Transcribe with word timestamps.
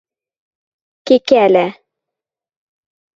Кекӓлӓ... 1.07 1.67